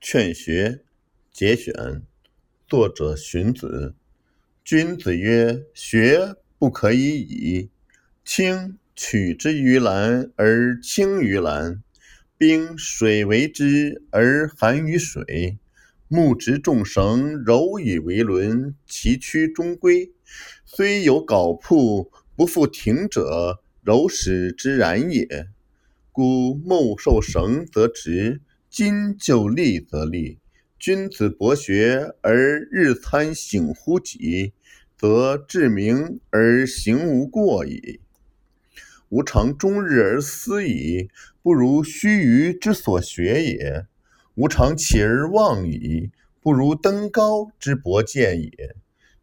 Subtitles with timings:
[0.00, 0.84] 劝学
[1.32, 2.02] 节选，
[2.68, 3.96] 作者荀子。
[4.64, 7.68] 君子曰：“学不可以已。
[8.24, 11.82] 青取之于蓝而清于蓝，
[12.36, 15.58] 冰水为之而寒于水。
[16.06, 20.12] 木直中绳，柔以为轮，其曲中规。
[20.64, 25.48] 虽有槁铺，不复挺者，柔使之然也。
[26.12, 28.40] 故木受绳则直。”
[28.70, 30.38] 今就立则立，
[30.78, 34.52] 君子博学而日参省乎己，
[34.96, 38.00] 则志明而行无过矣。
[39.08, 41.08] 吾尝终日而思矣，
[41.42, 42.08] 不如须
[42.52, 43.86] 臾之所学也；
[44.34, 46.10] 吾尝起而望矣，
[46.42, 48.76] 不如登高之博见也。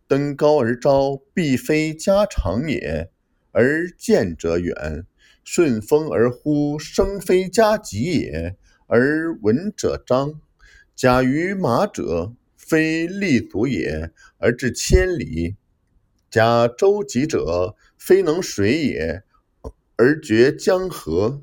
[0.07, 3.09] 登高而招，必非家常也；
[3.51, 5.05] 而见者远，
[5.43, 8.57] 顺风而呼，声非加急也。
[8.87, 10.39] 而闻者彰，
[10.95, 15.55] 假于马者，非立足也，而至千里；
[16.29, 19.23] 假舟楫者，非能水也，
[19.95, 21.41] 而绝江河。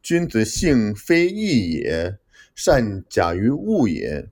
[0.00, 2.18] 君子性非异也，
[2.54, 4.30] 善假于物也。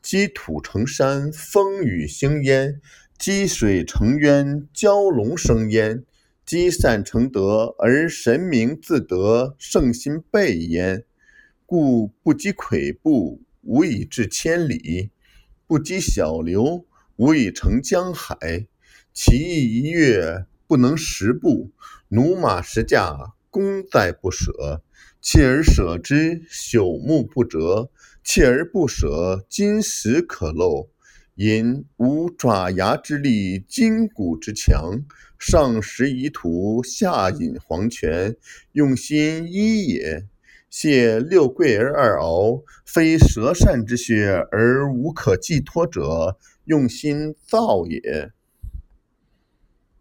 [0.00, 2.80] 积土成山，风雨兴焉；
[3.18, 6.04] 积水成渊，蛟龙生焉；
[6.46, 11.04] 积善成德，而神明自得，圣心备焉。
[11.70, 15.10] 故不积跬步，无以至千里；
[15.66, 18.66] 不积小流，无以成江海。
[19.12, 21.68] 其意一跃，不能十步；
[22.08, 24.82] 驽马十驾，功在不舍。
[25.22, 27.90] 锲而舍之，朽木不折；
[28.24, 30.88] 锲而不舍，金石可镂。
[31.34, 35.04] 因无爪牙之利，筋骨之强。
[35.38, 38.34] 上食夷土，下饮黄泉，
[38.72, 40.26] 用心一也。
[40.70, 48.30] 谢六贵而二敖，非舌善之穴而无可寄托者，用心造也。